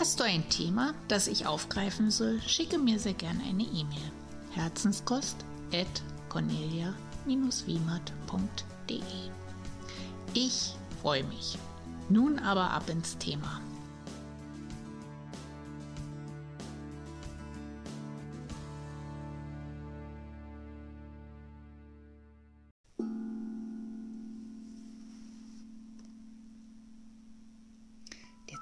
Hast 0.00 0.18
du 0.18 0.24
ein 0.24 0.48
Thema, 0.48 0.94
das 1.08 1.28
ich 1.28 1.44
aufgreifen 1.44 2.10
soll, 2.10 2.40
schicke 2.46 2.78
mir 2.78 2.98
sehr 2.98 3.12
gerne 3.12 3.44
eine 3.44 3.64
E-Mail. 3.64 4.10
Herzenskost 4.52 5.36
at 5.74 5.86
cornelia-wiemert.de 6.30 9.02
Ich 10.32 10.74
freue 11.02 11.24
mich. 11.24 11.58
Nun 12.08 12.38
aber 12.38 12.70
ab 12.70 12.88
ins 12.88 13.18
Thema. 13.18 13.60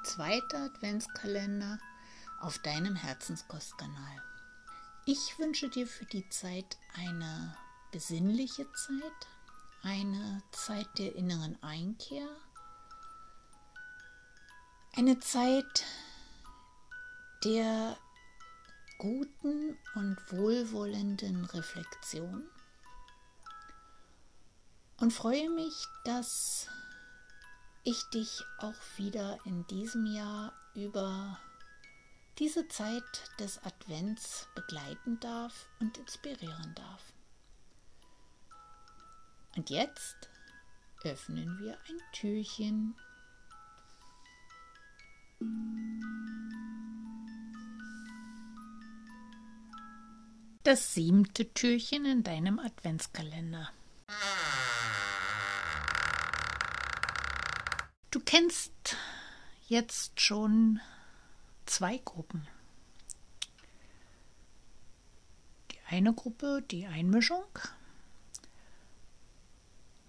Zweite 0.09 0.57
Adventskalender 0.57 1.79
auf 2.41 2.59
deinem 2.59 2.97
Herzenskostkanal. 2.97 4.23
Ich 5.05 5.39
wünsche 5.39 5.69
dir 5.69 5.87
für 5.87 6.07
die 6.07 6.27
Zeit 6.31 6.79
eine 6.95 7.55
besinnliche 7.93 8.67
Zeit, 8.73 9.29
eine 9.83 10.43
Zeit 10.51 10.89
der 10.99 11.15
inneren 11.15 11.63
Einkehr, 11.63 12.27
eine 14.97 15.19
Zeit 15.19 15.85
der 17.45 17.97
guten 18.97 19.77
und 19.95 20.17
wohlwollenden 20.33 21.45
Reflexion 21.45 22.49
und 25.01 25.13
freue 25.13 25.51
mich, 25.51 25.75
dass 26.05 26.69
ich 27.89 28.05
dich 28.11 28.45
auch 28.59 28.75
wieder 28.99 29.39
in 29.47 29.67
diesem 29.69 30.05
Jahr 30.05 30.53
über 30.75 31.41
diese 32.39 32.69
Zeit 32.69 33.03
des 33.41 33.65
Advents 33.65 34.47
begleiten 34.55 35.19
darf 35.21 35.71
und 35.81 35.97
inspirieren 35.97 36.75
darf. 36.75 37.15
Und 39.57 39.71
jetzt 39.71 40.29
öffnen 41.03 41.59
wir 41.61 41.79
ein 41.89 41.99
Türchen. 42.13 42.95
Das 50.63 50.93
siebte 50.93 51.55
Türchen 51.55 52.05
in 52.05 52.23
deinem 52.23 52.59
Adventskalender. 52.59 53.71
Du 58.11 58.21
kennst 58.21 58.97
jetzt 59.69 60.19
schon 60.19 60.81
zwei 61.67 61.99
Gruppen. 61.99 62.49
Die 65.71 65.79
eine 65.89 66.15
Gruppe, 66.15 66.65
die 66.71 66.87
Einmischung 66.87 67.45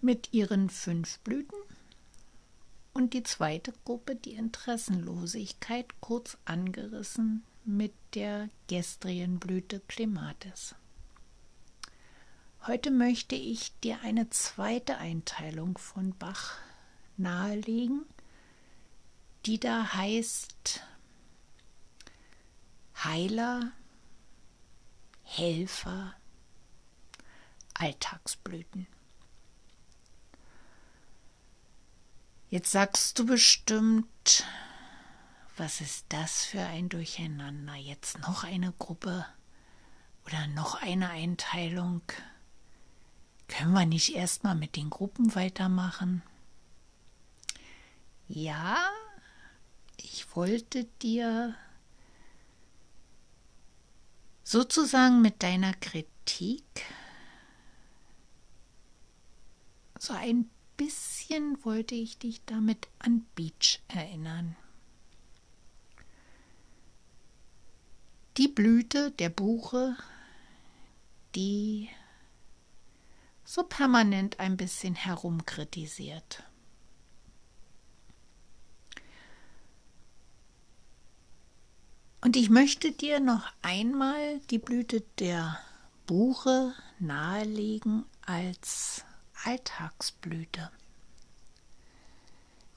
mit 0.00 0.32
ihren 0.32 0.70
fünf 0.70 1.18
Blüten 1.18 1.58
und 2.94 3.12
die 3.12 3.22
zweite 3.22 3.74
Gruppe, 3.84 4.16
die 4.16 4.32
Interessenlosigkeit, 4.32 6.00
kurz 6.00 6.38
angerissen 6.46 7.44
mit 7.66 7.92
der 8.14 8.48
gestrigen 8.68 9.38
Blüte 9.38 9.80
Clematis. 9.88 10.74
Heute 12.66 12.90
möchte 12.90 13.34
ich 13.34 13.78
dir 13.80 14.00
eine 14.02 14.30
zweite 14.30 14.96
Einteilung 14.96 15.76
von 15.76 16.16
Bach 16.16 16.56
nahelegen, 17.20 18.04
die 19.46 19.60
da 19.60 19.92
heißt 19.92 20.82
Heiler, 23.04 23.72
Helfer, 25.22 26.14
Alltagsblüten. 27.74 28.86
Jetzt 32.50 32.72
sagst 32.72 33.18
du 33.18 33.26
bestimmt, 33.26 34.44
was 35.56 35.80
ist 35.80 36.06
das 36.08 36.44
für 36.44 36.62
ein 36.62 36.88
Durcheinander? 36.88 37.76
Jetzt 37.76 38.18
noch 38.18 38.44
eine 38.44 38.72
Gruppe 38.72 39.24
oder 40.26 40.46
noch 40.48 40.74
eine 40.82 41.10
Einteilung? 41.10 42.02
Können 43.46 43.72
wir 43.72 43.86
nicht 43.86 44.14
erstmal 44.14 44.56
mit 44.56 44.76
den 44.76 44.90
Gruppen 44.90 45.34
weitermachen? 45.34 46.22
Ja, 48.32 48.88
ich 49.96 50.36
wollte 50.36 50.84
dir 51.02 51.56
sozusagen 54.44 55.20
mit 55.20 55.42
deiner 55.42 55.74
Kritik 55.74 56.62
so 59.98 60.12
ein 60.12 60.48
bisschen 60.76 61.64
wollte 61.64 61.96
ich 61.96 62.18
dich 62.18 62.40
damit 62.44 62.86
an 63.00 63.26
Beach 63.34 63.80
erinnern. 63.88 64.54
Die 68.36 68.46
Blüte 68.46 69.10
der 69.10 69.30
Buche, 69.30 69.96
die 71.34 71.90
so 73.44 73.64
permanent 73.64 74.38
ein 74.38 74.56
bisschen 74.56 74.94
herumkritisiert. 74.94 76.44
Und 82.20 82.36
ich 82.36 82.50
möchte 82.50 82.92
dir 82.92 83.18
noch 83.18 83.46
einmal 83.62 84.40
die 84.50 84.58
Blüte 84.58 85.02
der 85.18 85.58
Buche 86.06 86.74
nahelegen 86.98 88.04
als 88.26 89.04
Alltagsblüte. 89.44 90.70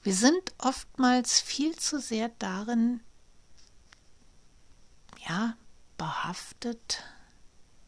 Wir 0.02 0.14
sind 0.14 0.54
oftmals 0.58 1.40
viel 1.40 1.76
zu 1.76 2.00
sehr 2.00 2.30
darin, 2.38 3.00
ja, 5.28 5.56
behaftet, 5.98 7.02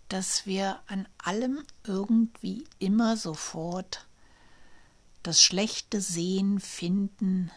dass 0.08 0.46
wir 0.46 0.80
an 0.86 1.08
allem 1.18 1.62
irgendwie 1.84 2.64
immer 2.78 3.16
sofort 3.16 4.06
das 5.22 5.42
schlechte 5.42 6.00
Sehen 6.00 6.60
finden 6.60 7.50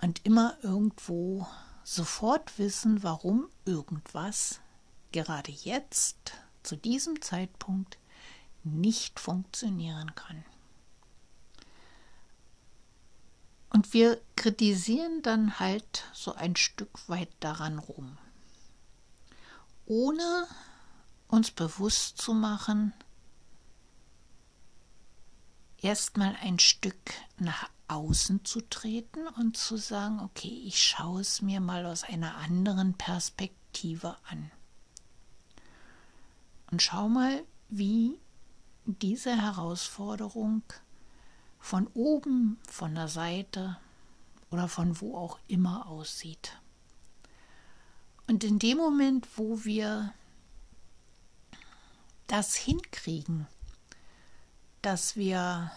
und 0.00 0.24
immer 0.24 0.58
irgendwo 0.62 1.46
sofort 1.84 2.58
wissen, 2.58 3.02
warum 3.02 3.48
irgendwas 3.64 4.60
gerade 5.12 5.52
jetzt, 5.52 6.32
zu 6.62 6.76
diesem 6.76 7.22
Zeitpunkt, 7.22 7.98
nicht 8.64 9.20
funktionieren 9.20 10.14
kann. 10.14 10.44
Und 13.68 13.92
wir 13.92 14.20
kritisieren 14.36 15.22
dann 15.22 15.58
halt 15.58 16.04
so 16.12 16.34
ein 16.34 16.56
Stück 16.56 17.08
weit 17.08 17.30
daran 17.40 17.78
rum, 17.78 18.16
ohne 19.84 20.46
uns 21.28 21.50
bewusst 21.50 22.18
zu 22.18 22.32
machen, 22.32 22.94
erstmal 25.82 26.34
ein 26.40 26.58
Stück 26.58 27.12
nach 27.36 27.68
außen 27.94 28.44
zu 28.44 28.60
treten 28.60 29.26
und 29.38 29.56
zu 29.56 29.76
sagen, 29.76 30.20
okay, 30.20 30.62
ich 30.66 30.82
schaue 30.82 31.20
es 31.20 31.42
mir 31.42 31.60
mal 31.60 31.86
aus 31.86 32.02
einer 32.02 32.36
anderen 32.36 32.94
Perspektive 32.94 34.16
an. 34.28 34.50
Und 36.70 36.82
schau 36.82 37.08
mal, 37.08 37.44
wie 37.68 38.18
diese 38.84 39.40
Herausforderung 39.40 40.62
von 41.58 41.86
oben, 41.94 42.58
von 42.68 42.94
der 42.94 43.08
Seite 43.08 43.78
oder 44.50 44.68
von 44.68 45.00
wo 45.00 45.16
auch 45.16 45.38
immer 45.46 45.86
aussieht. 45.86 46.60
Und 48.26 48.44
in 48.44 48.58
dem 48.58 48.78
Moment, 48.78 49.28
wo 49.36 49.64
wir 49.64 50.12
das 52.26 52.54
hinkriegen, 52.54 53.46
dass 54.82 55.16
wir 55.16 55.70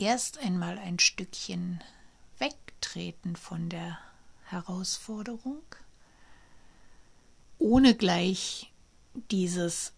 erst 0.00 0.38
einmal 0.38 0.78
ein 0.78 0.98
Stückchen 0.98 1.82
wegtreten 2.38 3.36
von 3.36 3.68
der 3.68 3.98
Herausforderung, 4.44 5.62
ohne 7.58 7.94
gleich 7.94 8.72
dieses 9.30 9.92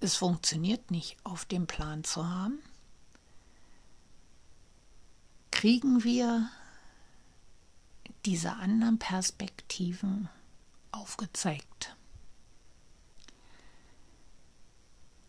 es 0.00 0.16
funktioniert 0.16 0.90
nicht 0.90 1.16
auf 1.24 1.46
dem 1.46 1.66
Plan 1.66 2.04
zu 2.04 2.28
haben, 2.28 2.58
kriegen 5.50 6.04
wir 6.04 6.50
diese 8.26 8.52
anderen 8.52 8.98
Perspektiven 8.98 10.28
aufgezeigt. 10.92 11.96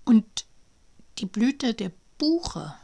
Und 0.04 0.45
die 1.19 1.25
Blüte 1.25 1.74
der 1.74 1.92
Buche 2.18 2.75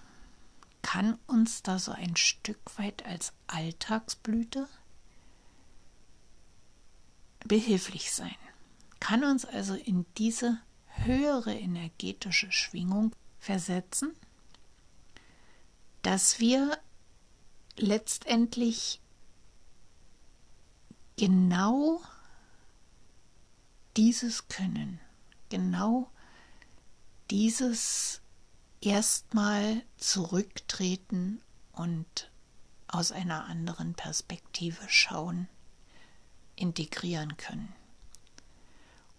kann 0.92 1.18
uns 1.26 1.64
da 1.64 1.80
so 1.80 1.94
ein 1.94 2.18
Stück 2.18 2.78
weit 2.78 3.06
als 3.06 3.32
Alltagsblüte 3.48 4.68
behilflich 7.46 8.12
sein, 8.12 8.36
kann 9.00 9.24
uns 9.24 9.46
also 9.46 9.74
in 9.74 10.06
diese 10.18 10.60
höhere 10.88 11.58
energetische 11.58 12.52
Schwingung 12.52 13.16
versetzen, 13.40 14.12
dass 16.02 16.42
wir 16.42 16.78
letztendlich 17.78 19.00
genau 21.16 22.02
dieses 23.96 24.50
können, 24.50 25.00
genau 25.48 26.12
dieses 27.30 28.22
erstmal 28.81 29.83
zurücktreten 29.98 31.42
und 31.72 32.31
aus 32.88 33.12
einer 33.12 33.45
anderen 33.45 33.94
Perspektive 33.94 34.81
schauen, 34.89 35.48
integrieren 36.56 37.38
können, 37.38 37.74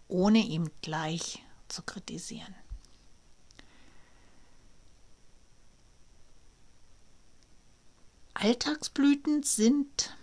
ohne 0.08 0.40
ihm 0.40 0.70
gleich 0.82 1.42
zu 1.68 1.82
kritisieren. 1.82 2.54
Alltagsblüten 8.34 9.42
sind 9.42 10.16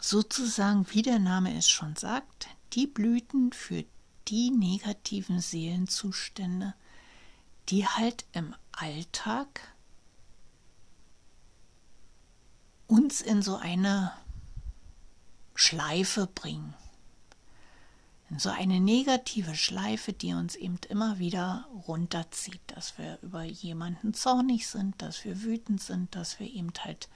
sozusagen, 0.00 0.86
wie 0.90 1.02
der 1.02 1.18
Name 1.18 1.56
es 1.56 1.68
schon 1.68 1.96
sagt, 1.96 2.48
die 2.74 2.86
Blüten 2.86 3.52
für 3.52 3.84
die 4.28 4.50
negativen 4.50 5.40
Seelenzustände, 5.40 6.74
die 7.68 7.86
halt 7.86 8.24
im 8.32 8.54
Alltag 8.72 9.60
uns 12.86 13.20
in 13.20 13.42
so 13.42 13.56
eine 13.56 14.12
Schleife 15.54 16.26
bringen. 16.26 16.74
In 18.28 18.38
so 18.38 18.50
eine 18.50 18.80
negative 18.80 19.54
Schleife, 19.54 20.12
die 20.12 20.34
uns 20.34 20.56
eben 20.56 20.78
immer 20.88 21.18
wieder 21.18 21.66
runterzieht, 21.86 22.60
dass 22.68 22.98
wir 22.98 23.18
über 23.22 23.44
jemanden 23.44 24.14
zornig 24.14 24.66
sind, 24.66 25.00
dass 25.00 25.24
wir 25.24 25.42
wütend 25.42 25.80
sind, 25.80 26.14
dass 26.14 26.40
wir 26.40 26.48
eben 26.48 26.72
halt 26.80 27.08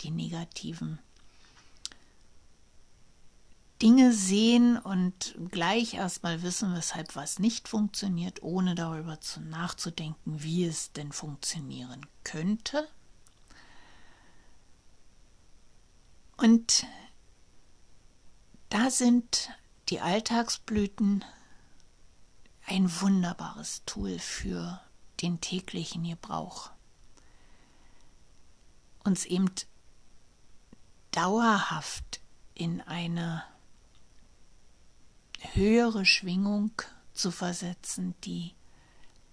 die 0.00 0.10
negativen 0.10 0.98
Dinge 3.80 4.12
sehen 4.12 4.76
und 4.76 5.36
gleich 5.50 5.94
erstmal 5.94 6.42
wissen, 6.42 6.74
weshalb 6.74 7.14
was 7.14 7.38
nicht 7.38 7.68
funktioniert, 7.68 8.42
ohne 8.42 8.74
darüber 8.74 9.20
zu 9.20 9.40
nachzudenken, 9.40 10.42
wie 10.42 10.64
es 10.64 10.92
denn 10.92 11.12
funktionieren 11.12 12.04
könnte. 12.24 12.88
Und 16.36 16.86
da 18.68 18.90
sind 18.90 19.50
die 19.88 20.00
Alltagsblüten 20.00 21.24
ein 22.66 23.00
wunderbares 23.00 23.82
Tool 23.86 24.18
für 24.18 24.80
den 25.22 25.40
täglichen 25.40 26.04
Gebrauch. 26.04 26.70
Uns 29.04 29.24
eben 29.24 29.50
dauerhaft 31.12 32.20
in 32.54 32.80
eine 32.82 33.42
höhere 35.38 36.04
Schwingung 36.04 36.72
zu 37.12 37.30
versetzen, 37.30 38.14
die 38.24 38.54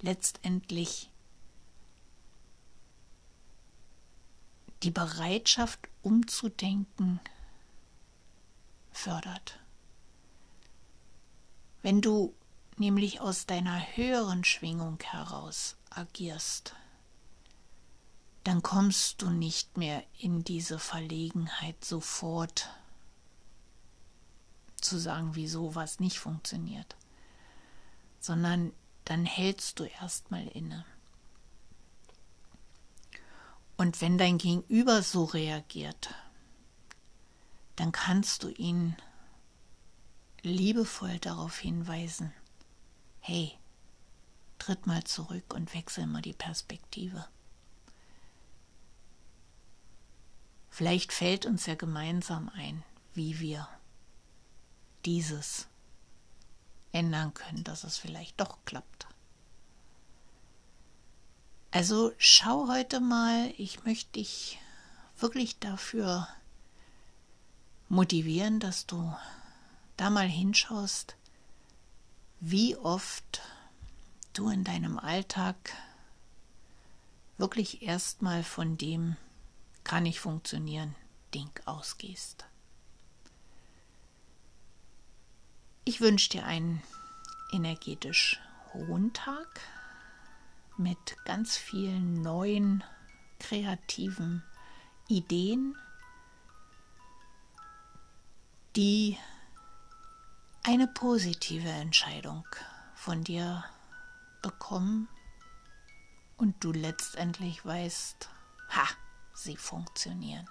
letztendlich 0.02 1.10
die 4.84 4.92
Bereitschaft 4.92 5.80
umzudenken 6.02 7.20
fördert. 8.92 9.60
Wenn 11.82 12.02
du 12.02 12.36
nämlich 12.78 13.22
aus 13.22 13.46
deiner 13.46 13.80
höheren 13.96 14.44
Schwingung 14.44 15.00
heraus 15.02 15.76
agierst, 15.90 16.76
dann 18.44 18.62
kommst 18.62 19.22
du 19.22 19.30
nicht 19.30 19.78
mehr 19.78 20.04
in 20.20 20.44
diese 20.44 20.78
Verlegenheit 20.78 21.84
sofort 21.84 22.70
zu 24.86 25.00
sagen, 25.00 25.36
wieso 25.36 25.76
was 25.76 26.00
nicht 26.00 26.20
funktioniert, 26.20 26.96
sondern 28.20 28.72
dann 29.04 29.26
hältst 29.26 29.80
du 29.80 29.84
erstmal 29.84 30.48
inne. 30.48 30.86
Und 33.78 34.00
wenn 34.02 34.18
dein 34.18 34.38
Gegenüber 34.38 35.02
so 35.02 35.26
reagiert, 35.26 36.14
dann 37.76 37.92
kannst 37.92 38.44
du 38.44 38.50
ihn 38.50 38.96
liebevoll 40.42 41.20
darauf 41.20 41.58
hinweisen, 41.58 42.32
hey, 43.20 43.52
tritt 44.60 44.88
mal 44.88 45.04
zurück 45.04 45.54
und 45.54 45.74
wechsel 45.74 46.08
mal 46.08 46.22
die 46.22 46.34
Perspektive. 46.34 47.28
Vielleicht 50.70 51.14
fällt 51.14 51.46
uns 51.46 51.66
ja 51.66 51.76
gemeinsam 51.76 52.50
ein, 52.54 52.84
wie 53.14 53.40
wir 53.40 53.68
dieses 55.06 55.68
ändern 56.92 57.34
können, 57.34 57.64
dass 57.64 57.84
es 57.84 57.98
vielleicht 57.98 58.40
doch 58.40 58.58
klappt. 58.66 59.08
Also 61.72 62.14
schau 62.18 62.70
heute 62.70 63.02
mal, 63.02 63.54
ich 63.58 63.84
möchte 63.84 64.14
dich 64.14 64.60
wirklich 65.18 65.60
dafür 65.60 66.28
motivieren, 67.90 68.60
dass 68.60 68.86
du 68.86 69.14
da 69.98 70.10
mal 70.10 70.28
hinschaust, 70.28 71.16
wie 72.40 72.76
oft 72.78 73.42
du 74.34 74.50
in 74.50 74.64
deinem 74.64 74.98
Alltag 74.98 75.56
wirklich 77.38 77.82
erstmal 77.82 78.44
von 78.44 78.78
dem 78.78 79.18
kann 79.84 80.04
nicht 80.04 80.20
funktionieren 80.20 80.96
Ding 81.34 81.52
ausgehst. 81.66 82.46
Ich 85.88 86.02
wünsche 86.02 86.30
dir 86.30 86.46
einen 86.48 86.82
energetisch 87.52 88.42
hohen 88.74 89.14
Tag 89.14 89.62
mit 90.78 90.98
ganz 91.26 91.58
vielen 91.58 92.24
neuen 92.24 92.84
kreativen 93.40 94.44
Ideen, 95.08 95.78
die 98.76 99.16
eine 100.64 100.88
positive 100.88 101.70
Entscheidung 101.70 102.48
von 102.96 103.24
dir 103.24 103.64
bekommen 104.42 105.08
und 106.36 106.64
du 106.64 106.72
letztendlich 106.72 107.64
weißt, 107.64 108.28
ha, 108.70 108.88
sie 109.36 109.56
funktionieren. 109.56 110.50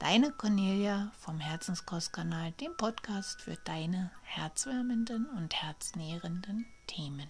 Deine 0.00 0.32
Cornelia 0.32 1.12
vom 1.18 1.40
Herzenskostkanal, 1.40 2.52
dem 2.52 2.74
Podcast 2.74 3.42
für 3.42 3.56
deine 3.64 4.10
herzwärmenden 4.22 5.26
und 5.26 5.54
herznährenden 5.54 6.64
Themen. 6.86 7.28